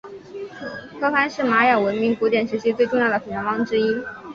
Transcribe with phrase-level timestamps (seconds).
[0.99, 4.01] 科潘是玛雅文明古典时期最重要的城邦之一。